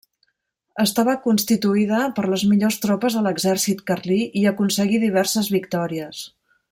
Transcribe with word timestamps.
Estava 0.83 1.13
constituïda 1.25 1.99
per 2.19 2.25
les 2.31 2.45
millors 2.53 2.79
tropes 2.85 3.17
de 3.19 3.23
l'exèrcit 3.27 3.85
carlí 3.93 4.19
i 4.43 4.47
aconseguí 4.53 5.03
diverses 5.05 5.53
victòries. 5.59 6.25